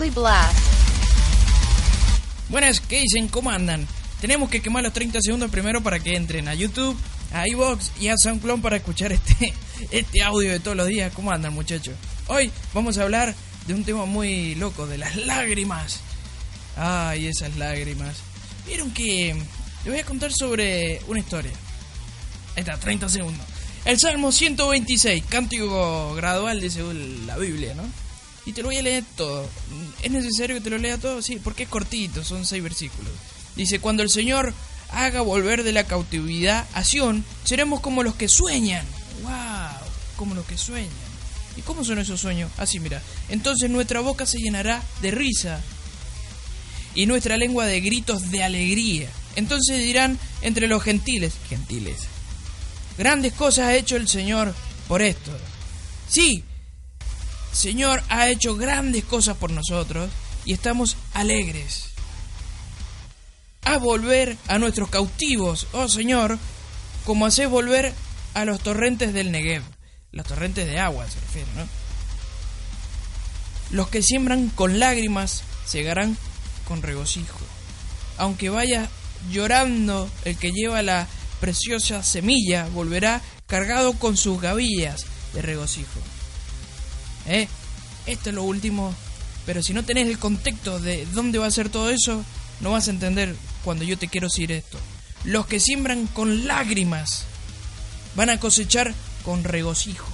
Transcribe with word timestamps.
Holy 0.00 0.08
Blast. 0.08 0.56
Buenas, 2.48 2.80
¿qué 2.80 3.00
dicen? 3.00 3.28
¿Cómo 3.28 3.50
andan? 3.50 3.86
Tenemos 4.22 4.48
que 4.48 4.62
quemar 4.62 4.82
los 4.82 4.94
30 4.94 5.20
segundos 5.20 5.50
primero 5.50 5.82
para 5.82 6.00
que 6.00 6.16
entren 6.16 6.48
a 6.48 6.54
YouTube, 6.54 6.96
a 7.34 7.46
iVoox 7.46 7.90
y 8.00 8.08
a 8.08 8.14
SoundCloud 8.16 8.62
para 8.62 8.76
escuchar 8.76 9.12
este, 9.12 9.52
este 9.90 10.22
audio 10.22 10.52
de 10.52 10.60
todos 10.60 10.74
los 10.74 10.86
días. 10.86 11.12
¿Cómo 11.12 11.30
andan, 11.32 11.52
muchachos? 11.52 11.94
Hoy 12.28 12.50
vamos 12.72 12.96
a 12.96 13.02
hablar 13.02 13.34
de 13.66 13.74
un 13.74 13.84
tema 13.84 14.06
muy 14.06 14.54
loco, 14.54 14.86
de 14.86 14.96
las 14.96 15.16
lágrimas. 15.16 16.00
Ay, 16.76 17.26
esas 17.26 17.58
lágrimas. 17.58 18.16
Vieron 18.66 18.92
que 18.92 19.34
les 19.84 19.92
voy 19.92 19.98
a 19.98 20.04
contar 20.06 20.32
sobre 20.32 21.02
una 21.08 21.20
historia. 21.20 21.52
Ahí 22.56 22.60
está, 22.60 22.78
30 22.78 23.06
segundos. 23.06 23.46
El 23.84 23.98
Salmo 23.98 24.32
126, 24.32 25.24
cántico 25.28 26.14
gradual 26.14 26.58
de 26.58 26.70
según 26.70 27.26
la 27.26 27.36
Biblia, 27.36 27.74
¿no? 27.74 27.82
Y 28.46 28.52
te 28.52 28.62
lo 28.62 28.68
voy 28.68 28.78
a 28.78 28.82
leer 28.82 29.04
todo. 29.16 29.48
¿Es 30.02 30.10
necesario 30.10 30.56
que 30.56 30.62
te 30.62 30.70
lo 30.70 30.78
lea 30.78 30.98
todo? 30.98 31.22
Sí, 31.22 31.38
porque 31.42 31.64
es 31.64 31.68
cortito, 31.68 32.24
son 32.24 32.46
seis 32.46 32.62
versículos. 32.62 33.12
Dice, 33.56 33.80
cuando 33.80 34.02
el 34.02 34.10
Señor 34.10 34.54
haga 34.90 35.20
volver 35.20 35.62
de 35.62 35.72
la 35.72 35.84
cautividad 35.84 36.66
a 36.72 36.82
Sion, 36.82 37.24
seremos 37.44 37.80
como 37.80 38.02
los 38.02 38.14
que 38.14 38.28
sueñan. 38.28 38.84
¡Wow! 39.22 39.86
Como 40.16 40.34
los 40.34 40.46
que 40.46 40.56
sueñan. 40.56 40.90
¿Y 41.56 41.62
cómo 41.62 41.84
son 41.84 41.98
esos 41.98 42.20
sueños? 42.20 42.50
Así, 42.56 42.80
mira. 42.80 43.02
Entonces 43.28 43.68
nuestra 43.70 44.00
boca 44.00 44.26
se 44.26 44.38
llenará 44.38 44.82
de 45.02 45.10
risa 45.10 45.60
y 46.94 47.06
nuestra 47.06 47.36
lengua 47.36 47.66
de 47.66 47.80
gritos 47.80 48.30
de 48.30 48.42
alegría. 48.42 49.08
Entonces 49.36 49.78
dirán 49.82 50.18
entre 50.42 50.66
los 50.66 50.82
gentiles, 50.82 51.34
gentiles, 51.48 52.00
grandes 52.98 53.32
cosas 53.32 53.66
ha 53.66 53.76
hecho 53.76 53.96
el 53.96 54.08
Señor 54.08 54.54
por 54.88 55.02
esto. 55.02 55.30
Sí, 56.08 56.44
Señor 57.52 58.02
ha 58.08 58.28
hecho 58.28 58.56
grandes 58.56 59.04
cosas 59.04 59.36
por 59.36 59.50
nosotros 59.50 60.10
y 60.44 60.52
estamos 60.52 60.96
alegres. 61.14 61.90
A 63.64 63.78
volver 63.78 64.36
a 64.48 64.58
nuestros 64.58 64.88
cautivos, 64.88 65.66
oh 65.72 65.88
Señor, 65.88 66.38
como 67.04 67.26
haces 67.26 67.48
volver 67.48 67.92
a 68.34 68.44
los 68.44 68.60
torrentes 68.60 69.12
del 69.12 69.32
Negev. 69.32 69.62
Los 70.12 70.26
torrentes 70.26 70.66
de 70.66 70.78
agua 70.78 71.08
se 71.08 71.20
refiere, 71.20 71.48
¿no? 71.56 71.66
Los 73.70 73.88
que 73.88 74.02
siembran 74.02 74.48
con 74.48 74.80
lágrimas 74.80 75.42
segarán 75.66 76.16
con 76.66 76.82
regocijo. 76.82 77.38
Aunque 78.18 78.48
vaya 78.50 78.88
llorando 79.30 80.10
el 80.24 80.36
que 80.36 80.50
lleva 80.50 80.82
la 80.82 81.06
preciosa 81.40 82.02
semilla, 82.02 82.66
volverá 82.72 83.20
cargado 83.46 83.92
con 83.94 84.16
sus 84.16 84.40
gavillas 84.40 85.06
de 85.32 85.42
regocijo. 85.42 86.00
¿Eh? 87.30 87.48
Esto 88.06 88.30
es 88.30 88.34
lo 88.34 88.42
último. 88.42 88.94
Pero 89.46 89.62
si 89.62 89.72
no 89.72 89.84
tenés 89.84 90.08
el 90.08 90.18
contexto 90.18 90.80
de 90.80 91.06
dónde 91.06 91.38
va 91.38 91.46
a 91.46 91.50
ser 91.50 91.70
todo 91.70 91.90
eso, 91.90 92.24
no 92.60 92.72
vas 92.72 92.88
a 92.88 92.90
entender 92.90 93.34
cuando 93.64 93.84
yo 93.84 93.96
te 93.96 94.08
quiero 94.08 94.26
decir 94.26 94.52
esto. 94.52 94.78
Los 95.24 95.46
que 95.46 95.60
siembran 95.60 96.06
con 96.08 96.46
lágrimas 96.46 97.24
van 98.16 98.30
a 98.30 98.40
cosechar 98.40 98.92
con 99.24 99.44
regocijo. 99.44 100.06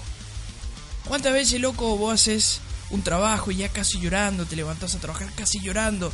¿Cuántas 1.07 1.33
veces, 1.33 1.61
loco, 1.61 1.97
vos 1.97 2.15
haces 2.15 2.61
un 2.91 3.03
trabajo 3.03 3.51
y 3.51 3.57
ya 3.57 3.69
casi 3.69 3.99
llorando, 3.99 4.45
te 4.45 4.57
levantás 4.57 4.95
a 4.95 4.99
trabajar 4.99 5.29
casi 5.35 5.61
llorando, 5.61 6.13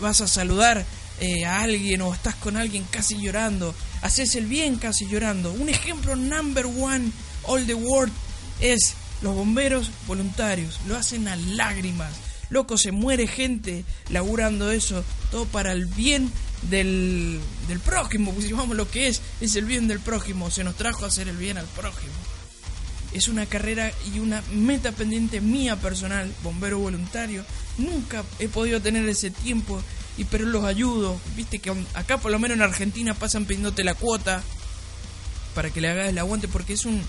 vas 0.00 0.20
a 0.20 0.28
saludar 0.28 0.84
eh, 1.20 1.44
a 1.44 1.62
alguien 1.62 2.00
o 2.02 2.14
estás 2.14 2.36
con 2.36 2.56
alguien 2.56 2.84
casi 2.90 3.20
llorando, 3.20 3.74
haces 4.02 4.34
el 4.36 4.46
bien 4.46 4.76
casi 4.76 5.06
llorando? 5.06 5.52
Un 5.52 5.68
ejemplo 5.68 6.16
number 6.16 6.66
one 6.66 7.10
all 7.44 7.66
the 7.66 7.74
world 7.74 8.12
es 8.60 8.94
los 9.22 9.34
bomberos 9.34 9.90
voluntarios 10.06 10.78
lo 10.86 10.96
hacen 10.96 11.28
a 11.28 11.36
lágrimas. 11.36 12.12
Loco, 12.50 12.78
se 12.78 12.92
muere 12.92 13.26
gente 13.26 13.84
laburando 14.10 14.70
eso, 14.70 15.04
todo 15.30 15.44
para 15.46 15.72
el 15.72 15.86
bien 15.86 16.32
del, 16.62 17.40
del 17.68 17.80
prójimo, 17.80 18.32
pues 18.32 18.50
vamos 18.50 18.76
lo 18.76 18.90
que 18.90 19.08
es, 19.08 19.20
es 19.40 19.54
el 19.56 19.66
bien 19.66 19.86
del 19.86 20.00
prójimo, 20.00 20.50
se 20.50 20.64
nos 20.64 20.76
trajo 20.76 21.04
a 21.04 21.08
hacer 21.08 21.28
el 21.28 21.36
bien 21.36 21.58
al 21.58 21.66
prójimo. 21.66 22.12
Es 23.12 23.28
una 23.28 23.46
carrera 23.46 23.90
y 24.14 24.18
una 24.18 24.42
meta 24.52 24.92
pendiente 24.92 25.40
mía 25.40 25.76
personal, 25.76 26.30
bombero 26.42 26.78
voluntario. 26.78 27.44
Nunca 27.78 28.22
he 28.38 28.48
podido 28.48 28.82
tener 28.82 29.08
ese 29.08 29.30
tiempo, 29.30 29.82
y 30.18 30.24
pero 30.24 30.44
los 30.44 30.64
ayudo. 30.64 31.18
Viste 31.36 31.58
que 31.58 31.72
acá 31.94 32.18
por 32.18 32.30
lo 32.30 32.38
menos 32.38 32.56
en 32.56 32.62
Argentina 32.62 33.14
pasan 33.14 33.46
pidiéndote 33.46 33.84
la 33.84 33.94
cuota 33.94 34.42
para 35.54 35.70
que 35.70 35.80
le 35.80 35.88
hagas 35.88 36.08
el 36.08 36.18
aguante 36.18 36.48
porque 36.48 36.74
es 36.74 36.84
un 36.84 37.02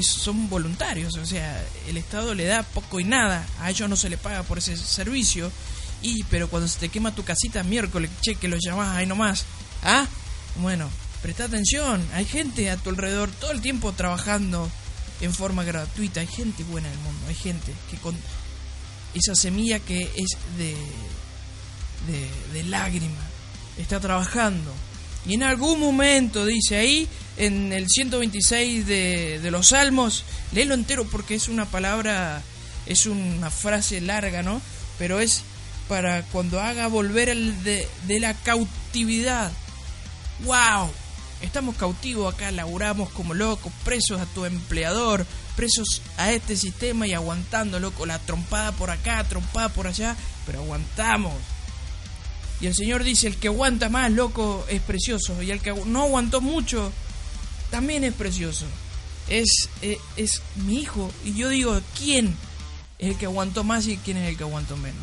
son 0.00 0.48
voluntarios, 0.48 1.16
o 1.16 1.26
sea, 1.26 1.62
el 1.86 1.96
Estado 1.96 2.34
le 2.34 2.44
da 2.44 2.62
poco 2.62 3.00
y 3.00 3.04
nada, 3.04 3.46
a 3.60 3.70
ellos 3.70 3.88
no 3.90 3.96
se 3.96 4.08
les 4.08 4.18
paga 4.18 4.42
por 4.42 4.58
ese 4.58 4.76
servicio, 4.76 5.50
y 6.00 6.24
pero 6.24 6.48
cuando 6.48 6.68
se 6.68 6.78
te 6.78 6.88
quema 6.88 7.14
tu 7.14 7.24
casita 7.24 7.62
miércoles, 7.62 8.10
che, 8.22 8.36
que 8.36 8.48
los 8.48 8.60
llamás 8.64 8.96
ahí 8.96 9.06
nomás, 9.06 9.44
¿ah? 9.82 10.06
Bueno, 10.56 10.88
presta 11.20 11.44
atención, 11.44 12.02
hay 12.14 12.24
gente 12.24 12.70
a 12.70 12.76
tu 12.76 12.90
alrededor 12.90 13.30
todo 13.30 13.50
el 13.50 13.60
tiempo 13.60 13.92
trabajando 13.92 14.70
en 15.20 15.34
forma 15.34 15.62
gratuita, 15.62 16.20
hay 16.20 16.26
gente 16.26 16.64
buena 16.64 16.88
en 16.88 16.94
el 16.94 17.00
mundo, 17.00 17.26
hay 17.28 17.34
gente 17.34 17.72
que 17.90 17.96
con 17.98 18.16
esa 19.14 19.34
semilla 19.34 19.78
que 19.78 20.10
es 20.16 20.38
de, 20.56 20.76
de 22.52 22.64
lágrima, 22.64 23.20
está 23.76 24.00
trabajando, 24.00 24.72
y 25.26 25.34
en 25.34 25.42
algún 25.42 25.78
momento, 25.78 26.44
dice 26.44 26.76
ahí, 26.76 27.08
en 27.36 27.72
el 27.72 27.88
126 27.88 28.86
de, 28.86 29.40
de 29.40 29.50
los 29.50 29.68
Salmos, 29.68 30.24
léelo 30.52 30.74
entero 30.74 31.06
porque 31.10 31.34
es 31.34 31.48
una 31.48 31.66
palabra, 31.66 32.42
es 32.86 33.06
una 33.06 33.50
frase 33.50 34.00
larga, 34.00 34.42
¿no? 34.42 34.60
Pero 34.98 35.20
es 35.20 35.42
para 35.88 36.22
cuando 36.24 36.60
haga 36.60 36.88
volver 36.88 37.28
el 37.28 37.62
de, 37.62 37.88
de 38.06 38.20
la 38.20 38.34
cautividad. 38.34 39.52
¡Wow! 40.44 40.90
Estamos 41.40 41.76
cautivos 41.76 42.32
acá, 42.32 42.50
laburamos 42.50 43.10
como 43.10 43.34
locos, 43.34 43.72
presos 43.84 44.20
a 44.20 44.26
tu 44.26 44.44
empleador, 44.44 45.26
presos 45.56 46.02
a 46.16 46.32
este 46.32 46.56
sistema 46.56 47.06
y 47.06 47.14
aguantando, 47.14 47.80
loco, 47.80 48.06
la 48.06 48.18
trompada 48.20 48.72
por 48.72 48.90
acá, 48.90 49.24
trompada 49.24 49.68
por 49.68 49.86
allá, 49.86 50.16
pero 50.46 50.60
aguantamos. 50.60 51.34
Y 52.62 52.68
el 52.68 52.76
Señor 52.76 53.02
dice, 53.02 53.26
el 53.26 53.36
que 53.36 53.48
aguanta 53.48 53.88
más, 53.88 54.12
loco, 54.12 54.64
es 54.68 54.80
precioso. 54.80 55.42
Y 55.42 55.50
el 55.50 55.60
que 55.60 55.74
no 55.84 56.02
aguantó 56.02 56.40
mucho, 56.40 56.92
también 57.72 58.04
es 58.04 58.14
precioso. 58.14 58.66
Es, 59.28 59.68
es, 59.82 59.98
es, 60.16 60.42
mi 60.64 60.78
hijo. 60.78 61.10
Y 61.24 61.34
yo 61.34 61.48
digo, 61.48 61.80
¿quién 61.98 62.36
es 63.00 63.10
el 63.10 63.16
que 63.16 63.26
aguantó 63.26 63.64
más 63.64 63.88
y 63.88 63.96
quién 63.96 64.16
es 64.16 64.28
el 64.28 64.36
que 64.36 64.44
aguantó 64.44 64.76
menos? 64.76 65.02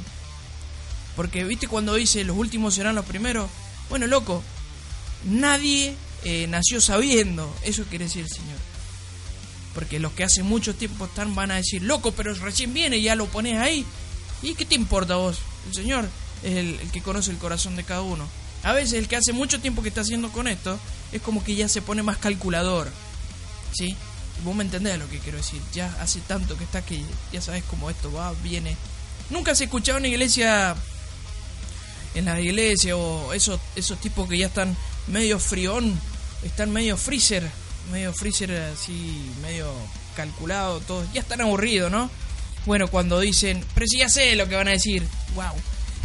Porque, 1.18 1.44
viste, 1.44 1.68
cuando 1.68 1.96
dice, 1.96 2.24
los 2.24 2.38
últimos 2.38 2.76
serán 2.76 2.96
los 2.96 3.04
primeros. 3.04 3.50
Bueno, 3.90 4.08
loco, 4.08 4.42
nadie 5.26 5.96
eh, 6.24 6.48
nació 6.48 6.80
sabiendo. 6.80 7.54
Eso 7.64 7.84
quiere 7.90 8.06
decir 8.06 8.24
el 8.24 8.30
Señor. 8.30 8.58
Porque 9.74 10.00
los 10.00 10.14
que 10.14 10.24
hace 10.24 10.44
mucho 10.44 10.76
tiempo 10.76 11.06
están 11.06 11.36
van 11.36 11.52
a 11.52 11.56
decir, 11.56 11.84
loco, 11.84 12.14
pero 12.14 12.34
recién 12.36 12.74
viene 12.74 13.00
y 13.00 13.04
ya 13.04 13.16
lo 13.16 13.26
pones 13.26 13.58
ahí. 13.58 13.86
¿Y 14.42 14.56
qué 14.56 14.64
te 14.64 14.76
importa 14.76 15.18
vos? 15.18 15.40
El 15.68 15.74
Señor 15.74 16.10
es 16.44 16.56
el, 16.56 16.80
que 16.92 17.02
conoce 17.02 17.32
el 17.32 17.38
corazón 17.38 17.76
de 17.76 17.84
cada 17.84 18.02
uno. 18.02 18.28
A 18.64 18.74
veces 18.74 18.94
el 18.94 19.08
que 19.08 19.16
hace 19.16 19.34
mucho 19.34 19.62
tiempo 19.62 19.82
que 19.82 19.90
está 19.90 20.02
haciendo 20.02 20.32
con 20.32 20.48
esto 20.48 20.80
es 21.12 21.22
como 21.22 21.44
que 21.44 21.56
ya 21.56 21.70
se 21.70 21.82
pone 21.82 22.04
más 22.04 22.18
calculador. 22.18 22.90
¿Sí? 23.74 23.96
Vos 24.44 24.56
me 24.56 24.64
entendés 24.64 24.98
lo 24.98 25.10
que 25.10 25.20
quiero 25.20 25.38
decir. 25.38 25.62
Ya 25.74 25.94
hace 26.02 26.20
tanto 26.22 26.58
que 26.58 26.64
está 26.64 26.82
que 26.82 27.02
ya 27.32 27.42
sabes 27.42 27.64
cómo 27.70 27.90
esto 27.90 28.12
va, 28.12 28.34
viene. 28.44 28.76
Nunca 29.30 29.56
se 29.56 29.66
escuchaba 29.66 29.98
en 29.98 30.04
la 30.04 30.10
iglesia, 30.10 30.76
en 32.16 32.26
la 32.26 32.40
iglesia, 32.40 32.98
o 32.98 33.34
esos, 33.34 33.60
esos 33.76 34.00
tipos 34.00 34.28
que 34.28 34.38
ya 34.38 34.48
están 34.48 34.76
medio 35.08 35.40
frión, 35.40 36.00
están 36.44 36.72
medio 36.72 36.98
freezer, 36.98 37.50
medio 37.92 38.14
freezer 38.14 38.52
así, 38.74 39.32
medio 39.42 39.72
calculado, 40.16 40.80
todos. 40.82 41.08
Ya 41.14 41.22
están 41.22 41.42
aburridos, 41.42 41.92
¿no? 41.92 42.10
Bueno, 42.66 42.88
cuando 42.88 43.20
dicen, 43.20 43.64
pero 43.74 43.86
si 43.88 44.00
ya 44.00 44.10
sé 44.10 44.36
lo 44.36 44.50
que 44.50 44.56
van 44.56 44.68
a 44.68 44.72
decir, 44.72 45.08
wow 45.36 45.54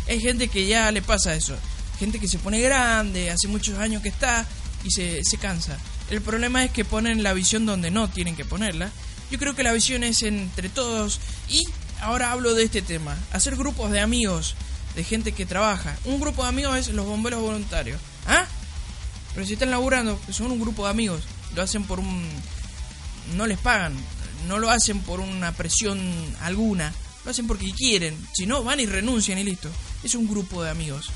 hay 0.09 0.21
gente 0.21 0.49
que 0.49 0.67
ya 0.67 0.91
le 0.91 1.03
pasa 1.03 1.35
eso. 1.35 1.57
Gente 1.99 2.19
que 2.19 2.29
se 2.29 2.39
pone 2.39 2.61
grande, 2.61 3.31
hace 3.31 3.49
muchos 3.49 3.79
años 3.79 4.03
que 4.03 4.09
está 4.09 4.47
y 4.83 4.91
se, 4.91 5.25
se 5.25 5.39
cansa. 5.39 5.79
El 6.11 6.21
problema 6.21 6.65
es 6.65 6.71
que 6.71 6.85
ponen 6.85 7.23
la 7.23 7.33
visión 7.33 7.67
donde 7.67 7.91
no 7.91 8.09
tienen 8.11 8.37
que 8.37 8.45
ponerla. 8.45 8.91
Yo 9.31 9.39
creo 9.39 9.55
que 9.55 9.63
la 9.63 9.73
visión 9.73 10.05
es 10.05 10.23
entre 10.23 10.69
todos 10.69 11.21
y 11.49 11.65
ahora 12.01 12.33
hablo 12.33 12.55
de 12.55 12.65
este 12.65 12.83
tema. 12.83 13.17
Hacer 13.33 13.57
grupos 13.57 13.91
de 13.91 14.01
amigos, 14.01 14.55
de 14.95 15.05
gente 15.05 15.33
que 15.33 15.47
trabaja. 15.47 15.97
Un 16.05 16.21
grupo 16.21 16.43
de 16.43 16.51
amigos 16.51 16.77
es 16.77 16.89
los 16.89 17.07
bomberos 17.07 17.41
voluntarios. 17.41 18.01
¿Ah? 18.27 18.47
Pero 19.35 19.47
si 19.47 19.55
están 19.55 19.71
laburando, 19.71 20.21
son 20.31 20.53
un 20.53 20.61
grupo 20.61 20.85
de 20.85 20.91
amigos. 20.91 21.23
Lo 21.55 21.63
hacen 21.63 21.85
por 21.85 21.99
un... 22.01 22.29
No 23.37 23.47
les 23.47 23.59
pagan. 23.59 23.95
No 24.49 24.59
lo 24.59 24.71
hacen 24.71 25.01
por 25.01 25.21
una 25.21 25.53
presión 25.53 25.99
alguna. 26.43 26.93
Lo 27.25 27.31
hacen 27.31 27.47
porque 27.47 27.73
quieren. 27.73 28.17
Si 28.35 28.47
no, 28.47 28.63
van 28.63 28.81
y 28.81 28.87
renuncian 28.87 29.39
y 29.39 29.45
listo. 29.45 29.71
Es 30.05 30.15
un 30.15 30.29
grupo 30.29 30.63
de 30.63 30.71
amigos. 30.71 31.11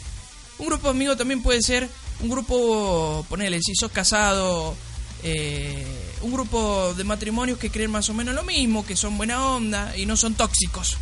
Un 0.59 0.67
grupo 0.67 0.89
de 0.89 0.91
amigos 0.91 1.17
también 1.17 1.43
puede 1.43 1.63
ser 1.63 1.89
un 2.21 2.29
grupo, 2.29 3.25
ponele, 3.29 3.61
si 3.63 3.75
sos 3.75 3.93
casado, 3.93 4.75
eh, 5.23 5.87
un 6.23 6.33
grupo 6.33 6.95
de 6.95 7.05
matrimonios 7.05 7.59
que 7.59 7.71
creen 7.71 7.91
más 7.91 8.09
o 8.09 8.15
menos 8.15 8.35
lo 8.35 8.43
mismo, 8.43 8.85
que 8.85 8.97
son 8.97 9.17
buena 9.17 9.45
onda 9.55 9.97
y 9.97 10.07
no 10.07 10.17
son 10.17 10.35
tóxicos. 10.35 10.97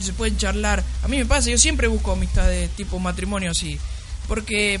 se 0.00 0.12
pueden 0.12 0.36
charlar. 0.36 0.82
A 1.02 1.08
mí 1.08 1.16
me 1.16 1.26
pasa, 1.26 1.50
yo 1.50 1.58
siempre 1.58 1.86
busco 1.86 2.12
amistades 2.12 2.70
tipo 2.76 2.98
matrimonio 2.98 3.50
así, 3.50 3.78
porque 4.26 4.80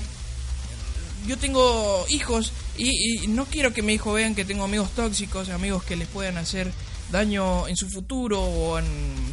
yo 1.26 1.38
tengo 1.38 2.04
hijos 2.08 2.52
y, 2.76 3.28
no 3.28 3.44
quiero 3.44 3.72
que 3.72 3.82
mi 3.82 3.94
hijo 3.94 4.12
vean 4.12 4.34
que 4.34 4.44
tengo 4.44 4.64
amigos 4.64 4.90
tóxicos, 4.92 5.50
amigos 5.50 5.84
que 5.84 5.96
les 5.96 6.08
puedan 6.08 6.38
hacer 6.38 6.72
daño 7.12 7.68
en 7.68 7.76
su 7.76 7.88
futuro 7.88 8.42
o 8.42 8.78
en 8.78 8.86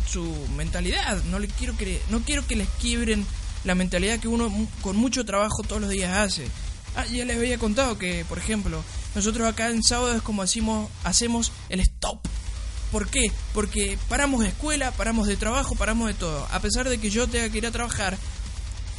su 0.08 0.24
mentalidad. 0.56 1.24
No 1.26 1.40
le 1.40 1.48
quiero 1.48 1.76
que 1.76 2.02
no 2.10 2.20
quiero 2.22 2.46
que 2.46 2.56
les 2.56 2.68
quiebren 2.81 3.26
la 3.64 3.76
mentalidad 3.76 4.20
que 4.20 4.28
uno 4.28 4.52
con 4.81 4.96
mucho 4.96 5.26
trabajo 5.26 5.64
todos 5.64 5.81
los 5.81 5.90
días 5.90 6.16
hace. 6.16 6.48
Ah, 6.96 7.06
ya 7.06 7.26
les 7.26 7.38
había 7.38 7.58
contado 7.58 7.98
que, 7.98 8.26
por 8.26 8.38
ejemplo, 8.38 8.84
nosotros 9.16 9.48
acá 9.48 9.70
en 9.70 9.84
sábado 9.84 10.16
es 10.16 10.22
como 10.22 10.42
decimos, 10.42 10.90
hacemos 11.04 11.52
el 11.70 11.80
stop. 11.80 12.20
¿Por 12.92 13.08
qué? 13.08 13.31
Porque 13.54 13.98
paramos 14.08 14.42
de 14.42 14.48
escuela, 14.50 14.92
paramos 14.92 15.28
de 15.28 15.38
trabajo, 15.38 15.75
paramos 15.75 16.08
de 16.08 16.16
todo. 16.16 16.48
A 16.52 16.60
pesar 16.60 16.90
de 16.90 16.98
que 16.98 17.10
yo 17.10 17.28
tenga 17.28 17.50
que 17.50 17.60
ir 17.60 17.68
a 17.68 17.72
trabajar, 17.72 18.18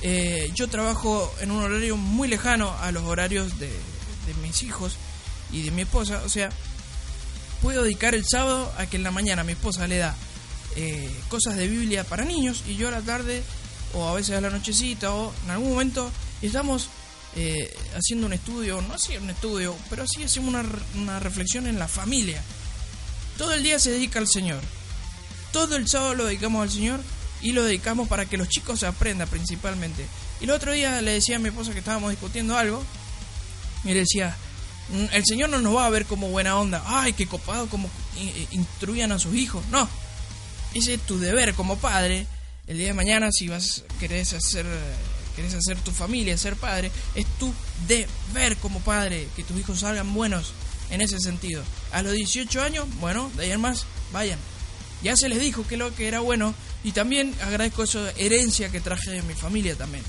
eh, 0.02 0.50
yo 0.54 0.68
trabajo 0.68 1.32
en 1.40 1.50
un 1.50 1.62
horario 1.62 1.96
muy 1.96 2.28
lejano 2.28 2.72
a 2.80 2.92
los 2.92 3.02
horarios 3.04 3.58
de, 3.58 3.70
mis 4.42 4.62
hijos 4.62 4.96
y 5.52 5.62
de 5.62 5.72
mi 5.72 5.82
esposa. 5.82 6.22
O 6.24 6.28
sea, 6.28 6.50
puedo 7.62 7.82
dedicar 7.82 8.14
el 8.14 8.24
sábado 8.26 8.72
a 8.78 8.86
que 8.86 8.96
en 8.96 9.02
la 9.02 9.10
mañana 9.10 9.44
mi 9.44 9.52
esposa 9.52 9.86
le 9.86 9.98
da 9.98 10.14
eh, 10.76 11.10
cosas 11.28 11.56
de 11.56 11.68
Biblia 11.68 12.04
para 12.04 12.24
niños 12.24 12.62
y 12.66 12.76
yo 12.76 12.88
a 12.88 12.92
la 12.92 13.02
tarde 13.02 13.42
o 13.94 14.08
a 14.08 14.14
veces 14.14 14.36
a 14.36 14.40
la 14.40 14.50
nochecita 14.50 15.12
o 15.12 15.32
en 15.44 15.50
algún 15.50 15.70
momento 15.70 16.10
estamos 16.42 16.88
eh, 17.36 17.72
haciendo 17.96 18.26
un 18.26 18.32
estudio, 18.32 18.80
no 18.82 18.94
así 18.94 19.16
un 19.16 19.30
estudio, 19.30 19.76
pero 19.88 20.06
sí 20.06 20.22
hacemos 20.22 20.48
una, 20.48 20.64
una 20.96 21.20
reflexión 21.20 21.66
en 21.66 21.78
la 21.78 21.88
familia. 21.88 22.42
Todo 23.36 23.52
el 23.52 23.62
día 23.62 23.78
se 23.78 23.90
dedica 23.90 24.18
al 24.18 24.28
Señor. 24.28 24.60
Todo 25.52 25.76
el 25.76 25.88
sábado 25.88 26.14
lo 26.14 26.26
dedicamos 26.26 26.62
al 26.62 26.70
Señor 26.70 27.00
y 27.42 27.52
lo 27.52 27.64
dedicamos 27.64 28.08
para 28.08 28.26
que 28.26 28.36
los 28.36 28.48
chicos 28.48 28.82
aprendan 28.82 29.28
principalmente. 29.28 30.06
Y 30.40 30.44
el 30.44 30.50
otro 30.50 30.72
día 30.72 31.00
le 31.02 31.12
decía 31.12 31.36
a 31.36 31.38
mi 31.38 31.48
esposa 31.48 31.72
que 31.72 31.78
estábamos 31.78 32.10
discutiendo 32.10 32.56
algo 32.56 32.84
y 33.84 33.92
decía, 33.92 34.36
el 35.12 35.24
Señor 35.24 35.50
no 35.50 35.60
nos 35.60 35.76
va 35.76 35.86
a 35.86 35.90
ver 35.90 36.06
como 36.06 36.28
buena 36.28 36.58
onda, 36.58 36.82
ay, 36.86 37.12
qué 37.12 37.26
copado 37.26 37.68
como 37.68 37.88
eh, 38.18 38.46
instruyan 38.52 39.12
a 39.12 39.18
sus 39.18 39.34
hijos. 39.34 39.64
No, 39.70 39.88
ese 40.74 40.94
es 40.94 41.00
tu 41.02 41.18
deber 41.18 41.54
como 41.54 41.78
padre. 41.78 42.26
El 42.66 42.78
día 42.78 42.88
de 42.88 42.94
mañana 42.94 43.30
si 43.32 43.48
vas 43.48 43.84
querés 43.98 44.32
hacer 44.32 44.66
hacer 45.56 45.78
tu 45.78 45.90
familia, 45.90 46.36
ser 46.36 46.56
padre, 46.56 46.90
es 47.14 47.26
tu 47.38 47.52
deber 47.88 48.56
como 48.58 48.80
padre 48.80 49.28
que 49.36 49.44
tus 49.44 49.58
hijos 49.58 49.80
salgan 49.80 50.12
buenos 50.12 50.52
en 50.90 51.00
ese 51.00 51.18
sentido. 51.18 51.62
A 51.92 52.02
los 52.02 52.12
18 52.12 52.62
años, 52.62 52.86
bueno, 53.00 53.30
de 53.36 53.44
ahí 53.44 53.52
en 53.52 53.60
más, 53.60 53.86
vayan. 54.12 54.38
Ya 55.02 55.16
se 55.16 55.28
les 55.28 55.40
dijo 55.40 55.66
que 55.66 55.76
lo 55.76 55.94
que 55.94 56.08
era 56.08 56.20
bueno 56.20 56.54
y 56.84 56.92
también 56.92 57.34
agradezco 57.42 57.84
esa 57.84 58.10
herencia 58.18 58.70
que 58.70 58.80
traje 58.80 59.10
de 59.10 59.22
mi 59.22 59.34
familia 59.34 59.74
también. 59.76 60.04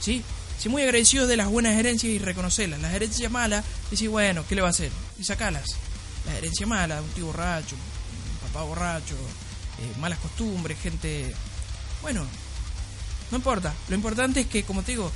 ¿Sí? 0.00 0.22
Sí, 0.60 0.68
muy 0.68 0.82
agradecido 0.82 1.26
de 1.26 1.38
las 1.38 1.48
buenas 1.48 1.74
herencias 1.74 2.12
y 2.12 2.18
reconocerlas. 2.18 2.82
Las 2.82 2.92
herencias 2.92 3.32
malas, 3.32 3.64
decir, 3.90 4.10
bueno, 4.10 4.44
¿qué 4.46 4.54
le 4.54 4.60
va 4.60 4.68
a 4.68 4.72
hacer? 4.72 4.92
Y 5.18 5.24
sacalas. 5.24 5.64
La 6.26 6.36
herencia 6.36 6.66
mala, 6.66 7.00
un 7.00 7.08
tío 7.10 7.24
borracho, 7.24 7.76
un 7.76 8.48
papá 8.48 8.64
borracho, 8.64 9.14
eh, 9.14 9.98
malas 9.98 10.18
costumbres, 10.18 10.78
gente... 10.78 11.34
Bueno, 12.02 12.26
no 13.30 13.36
importa. 13.38 13.72
Lo 13.88 13.94
importante 13.94 14.40
es 14.40 14.48
que, 14.48 14.62
como 14.64 14.82
te 14.82 14.92
digo, 14.92 15.10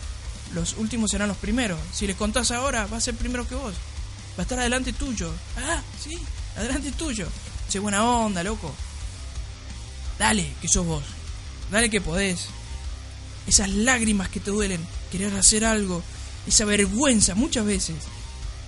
los 0.55 0.79
últimos 0.79 1.11
serán 1.11 1.29
los 1.29 1.37
primeros. 1.37 1.79
Si 1.93 2.07
les 2.07 2.17
contás 2.17 2.51
ahora, 2.51 2.87
va 2.87 2.97
a 2.97 3.03
ser 3.03 3.15
primero 3.15 3.47
que 3.47 3.55
vos. 3.55 3.75
Va 4.39 4.39
a 4.39 4.43
estar 4.43 4.59
adelante 4.59 4.95
tuyo. 4.95 5.31
Ah, 5.59 5.83
sí, 6.03 6.19
adelante 6.57 6.91
tuyo. 6.93 7.29
Sé 7.69 7.81
buena 7.81 8.03
onda, 8.03 8.43
loco. 8.43 8.75
Dale, 10.19 10.55
que 10.63 10.69
sos 10.69 10.87
vos. 10.87 11.05
Dale 11.71 11.91
que 11.91 12.01
podés. 12.01 12.49
Esas 13.47 13.69
lágrimas 13.69 14.29
que 14.29 14.41
te 14.41 14.51
duelen, 14.51 14.81
querer 15.13 15.35
hacer 15.35 15.65
algo, 15.65 16.03
esa 16.47 16.65
vergüenza 16.65 17.35
muchas 17.35 17.65
veces 17.65 17.97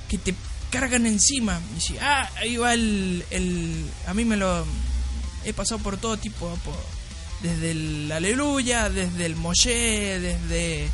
que 0.08 0.18
te 0.18 0.34
cargan 0.70 1.06
encima. 1.06 1.60
Y 1.76 1.80
si, 1.80 1.98
ah, 1.98 2.30
ahí 2.36 2.56
va 2.56 2.74
el, 2.74 3.24
el. 3.30 3.86
A 4.06 4.14
mí 4.14 4.24
me 4.24 4.36
lo. 4.36 4.64
He 5.44 5.52
pasado 5.52 5.82
por 5.82 5.96
todo 5.96 6.16
tipo. 6.16 6.56
desde 7.42 7.70
el 7.70 8.12
aleluya, 8.12 8.90
desde 8.90 9.26
el 9.26 9.36
mollé, 9.36 10.20
desde 10.20 10.88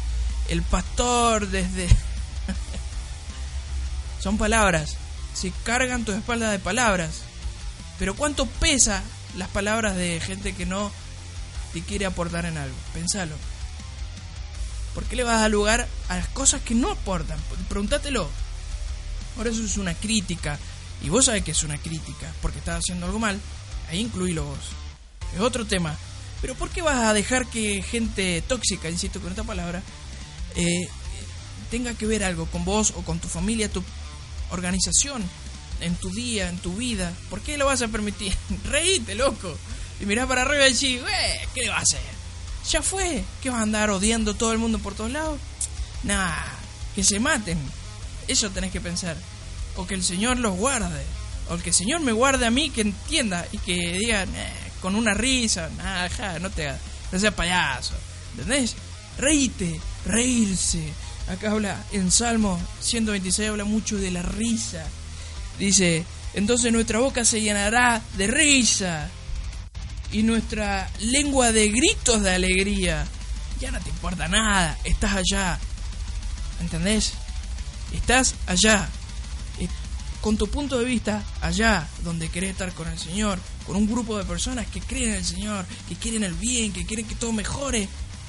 el 0.49 0.63
pastor, 0.63 1.49
desde. 1.49 1.89
Son 4.21 4.39
palabras. 4.39 4.97
Se 5.35 5.53
cargan 5.65 6.05
tu 6.05 6.13
espalda 6.13 6.51
de 6.51 6.59
palabras. 6.59 7.23
Pero 7.99 8.15
¿cuánto 8.15 8.47
pesa 8.47 9.03
las 9.37 9.49
palabras 9.49 9.97
de 9.97 10.21
gente 10.21 10.55
que 10.55 10.67
no 10.67 10.91
te 11.73 11.83
quiere 11.83 12.07
aportar 12.07 12.45
en 12.45 12.59
algo. 12.59 12.77
Pensalo. 12.93 13.35
¿Por 14.95 15.05
qué 15.05 15.17
le 15.17 15.25
vas 15.25 15.37
a 15.37 15.43
dar 15.43 15.51
lugar 15.51 15.89
a 16.09 16.17
las 16.17 16.29
cosas 16.29 16.63
que 16.63 16.75
no 16.75 16.91
aportan? 16.91 17.39
Pregúntatelo. 17.69 18.29
Ahora 19.37 19.51
eso 19.51 19.63
es 19.63 19.77
una 19.77 19.95
crítica. 19.95 20.59
Y 21.03 21.09
vos 21.09 21.27
sabés 21.27 21.43
que 21.45 21.53
es 21.53 21.63
una 21.65 21.79
crítica. 21.79 22.33
Porque 22.43 22.59
estás 22.59 22.81
haciendo 22.81 23.07
algo 23.07 23.19
mal. 23.19 23.41
Ahí 23.89 24.01
incluílo 24.01 24.45
vos. 24.45 24.59
Es 25.35 25.41
otro 25.41 25.67
tema. 25.67 25.97
Pero 26.41 26.55
¿por 26.55 26.71
qué 26.71 26.83
vas 26.83 27.05
a 27.05 27.15
dejar 27.15 27.47
que 27.47 27.83
gente 27.83 28.43
tóxica, 28.43 28.91
insisto 28.91 29.21
con 29.21 29.31
esta 29.31 29.45
palabra, 29.45 29.83
eh, 30.57 30.89
tenga 31.71 31.95
que 31.95 32.07
ver 32.07 32.25
algo 32.25 32.47
con 32.47 32.65
vos 32.65 32.93
o 32.97 33.03
con 33.03 33.19
tu 33.19 33.29
familia, 33.29 33.71
tu 33.71 33.83
organización? 34.51 35.23
en 35.83 35.97
tu 35.97 36.11
día, 36.11 36.49
en 36.49 36.59
tu 36.59 36.75
vida. 36.77 37.13
¿Por 37.29 37.41
qué 37.41 37.59
lo 37.59 37.67
vas 37.67 37.83
a 37.83 37.89
permitir? 37.89 38.35
Reíte, 38.65 39.15
loco. 39.15 39.57
Y 40.01 40.07
mirá 40.07 40.27
para 40.27 40.43
arriba 40.43 40.69
y 40.69 40.73
decís, 40.73 41.01
¿qué 41.55 41.69
va 41.69 41.77
a 41.77 41.81
hacer? 41.81 42.01
Ya 42.71 42.83
fue. 42.83 43.25
¿Qué 43.43 43.51
vas 43.51 43.61
a 43.61 43.63
andar 43.63 43.91
odiando 43.91 44.35
todo 44.35 44.53
el 44.53 44.59
mundo 44.59 44.79
por 44.79 44.95
todos 44.95 45.11
lados? 45.11 45.39
Nah, 46.05 46.45
que 46.95 47.05
se 47.05 47.21
maten. 47.21 47.59
Eso 48.29 48.51
tenés 48.51 48.73
que 48.73 48.81
pensar. 48.81 49.17
O 49.77 49.87
que 49.87 49.95
el 49.95 50.05
Señor 50.05 50.39
los 50.39 50.57
guarde. 50.57 51.05
O 51.49 51.57
que 51.59 51.71
el 51.71 51.75
Señor 51.75 52.01
me 52.01 52.13
guarde 52.13 52.47
a 52.47 52.51
mí, 52.51 52.71
que 52.71 52.83
entienda 52.83 53.47
y 53.53 53.59
que 53.59 53.99
diga 53.99 54.27
con 54.81 54.95
una 54.95 55.15
risa, 55.15 55.71
nada, 55.77 56.39
no 56.41 56.51
te 56.51 56.73
no 57.13 57.19
seas 57.19 57.35
payaso. 57.35 57.95
¿Entendés? 58.33 58.75
Reíte, 59.19 59.79
reírse. 60.07 60.83
Acá 61.29 61.53
habla 61.53 61.85
en 61.93 62.11
Salmo 62.11 62.61
126 62.81 63.51
habla 63.51 63.65
mucho 63.65 63.97
de 63.97 64.11
la 64.11 64.23
risa. 64.23 64.85
Dice, 65.59 66.05
entonces 66.35 66.73
nuestra 66.73 66.99
boca 66.99 67.25
se 67.25 67.41
llenará 67.41 68.03
de 68.17 68.27
risa 68.27 69.11
y 70.13 70.23
nuestra 70.23 70.91
lengua 71.01 71.53
de 71.53 71.69
gritos 71.71 72.23
de 72.23 72.35
alegría. 72.35 73.07
Ya 73.61 73.71
no 73.71 73.81
te 73.81 73.91
importa 73.91 74.29
nada, 74.29 74.79
estás 74.85 75.15
allá. 75.15 75.59
¿Entendés? 76.61 77.13
Estás 77.93 78.35
allá. 78.47 78.89
Eh, 79.59 79.69
con 80.21 80.37
tu 80.37 80.47
punto 80.49 80.79
de 80.79 80.85
vista, 80.85 81.23
allá 81.41 81.89
donde 82.05 82.29
querés 82.29 82.51
estar 82.51 82.73
con 82.73 82.89
el 82.89 82.99
Señor, 82.99 83.39
con 83.67 83.77
un 83.77 83.91
grupo 83.91 84.17
de 84.19 84.25
personas 84.25 84.67
que 84.67 84.81
creen 84.81 85.11
en 85.11 85.15
el 85.17 85.25
Señor, 85.25 85.67
que 85.89 85.97
quieren 85.97 86.23
el 86.25 86.35
bien, 86.35 86.73
que 86.73 86.87
quieren 86.87 87.07
que 87.07 87.15
todo 87.15 87.33
mejore, 87.33 87.89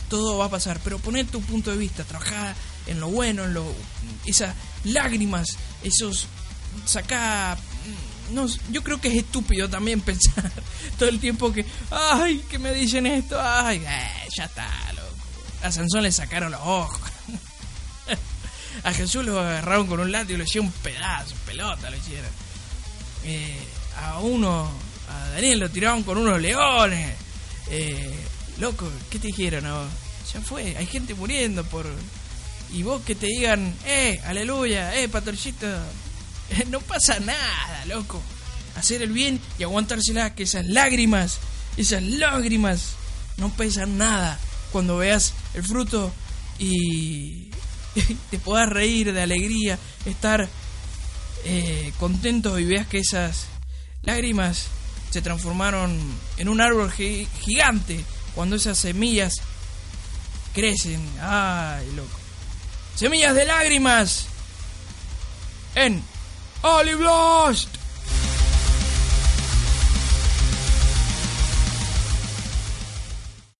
todo 0.10 0.38
va 0.38 0.46
a 0.46 0.50
pasar. 0.50 0.80
Pero 0.84 1.00
poner 1.00 1.28
tu 1.28 1.42
punto 1.42 1.72
de 1.72 1.78
vista, 1.78 2.04
trabajar 2.04 2.56
en 2.88 3.00
lo 3.00 3.10
bueno, 3.10 3.44
en 3.44 3.54
lo, 3.54 3.66
esas 4.26 4.56
lágrimas, 4.86 5.48
esos 5.84 6.28
saca 6.86 7.58
no, 8.32 8.48
yo 8.72 8.84
creo 8.84 9.00
que 9.00 9.10
es 9.10 9.16
estúpido 9.16 9.70
también 9.70 10.02
pensar 10.02 10.52
todo 10.98 11.10
el 11.10 11.20
tiempo 11.20 11.52
que, 11.52 11.66
ay, 11.92 12.44
que 12.50 12.60
me 12.60 12.74
dicen 12.74 13.06
esto, 13.06 13.40
ay, 13.42 13.84
eh, 13.86 14.30
ya 14.36 14.46
está, 14.46 14.70
loco. 14.94 15.10
A 15.64 15.72
Sansón 15.72 16.04
le 16.04 16.12
sacaron 16.12 16.52
los 16.52 16.62
ojos. 16.62 17.00
A 18.84 18.92
Jesús 18.92 19.24
lo 19.24 19.40
agarraron 19.40 19.88
con 19.88 20.00
un 20.00 20.12
látigo 20.12 20.36
y 20.36 20.38
le 20.40 20.44
hicieron 20.44 20.68
un 20.68 20.74
pedazo, 20.74 21.36
pelota 21.46 21.90
lo 21.90 21.96
hicieron. 21.96 22.32
Eh, 23.24 23.64
a 23.98 24.20
uno, 24.20 24.70
a 25.10 25.30
Daniel 25.30 25.60
lo 25.60 25.70
tiraron 25.70 26.04
con 26.04 26.18
unos 26.18 26.42
leones. 26.42 27.16
Eh, 27.70 28.14
loco, 28.60 28.90
¿qué 29.10 29.20
te 29.20 29.28
dijeron? 29.28 29.64
Ya 30.34 30.42
fue, 30.42 30.76
hay 30.76 30.86
gente 30.86 31.14
muriendo 31.14 31.64
por... 31.64 31.88
Y 32.74 32.82
vos 32.82 33.04
que 33.04 33.14
te 33.14 33.28
digan, 33.28 33.74
eh, 33.86 34.20
aleluya, 34.26 34.96
eh, 34.96 35.08
pastorcito, 35.08 35.68
no 36.70 36.80
pasa 36.82 37.20
nada, 37.20 37.86
loco. 37.86 38.22
Hacer 38.76 39.02
el 39.02 39.12
bien 39.12 39.40
y 39.60 39.64
aguantársela, 39.64 40.34
que 40.36 40.44
esas 40.44 40.66
lágrimas, 40.66 41.38
esas 41.78 42.02
lágrimas, 42.02 42.94
no 43.38 43.50
pesan 43.52 43.98
nada 43.98 44.40
cuando 44.72 44.98
veas 44.98 45.34
el 45.54 45.64
fruto 45.64 46.12
y 46.60 47.50
te 48.32 48.40
puedas 48.40 48.70
reír 48.70 49.14
de 49.14 49.22
alegría, 49.22 49.78
estar 50.06 50.50
eh, 51.46 51.94
contento 52.00 52.58
y 52.58 52.66
veas 52.66 52.88
que 52.88 53.00
esas 53.00 53.46
lágrimas 54.02 54.66
se 55.12 55.22
transformaron 55.22 56.00
en 56.38 56.50
un 56.50 56.60
árbol 56.60 56.92
gigante 56.92 58.04
cuando 58.34 58.56
esas 58.56 58.80
semillas 58.80 59.36
crecen. 60.54 61.02
Ay, 61.22 61.92
loco. 61.96 62.20
Semillas 62.96 63.36
de 63.36 63.46
lágrimas 63.46 64.26
en 65.76 66.04
All 66.64 66.86
he 66.86 66.96
lost! 66.96 67.83